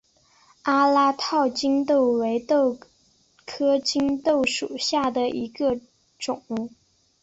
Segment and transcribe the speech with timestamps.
[0.63, 2.79] 阿拉套棘豆为豆
[3.45, 5.79] 科棘豆属下的一个
[6.17, 6.43] 种。